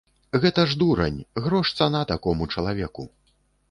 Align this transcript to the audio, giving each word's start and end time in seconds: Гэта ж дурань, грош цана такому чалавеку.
Гэта 0.45 0.63
ж 0.71 0.77
дурань, 0.85 1.21
грош 1.43 1.77
цана 1.79 2.05
такому 2.15 2.53
чалавеку. 2.57 3.11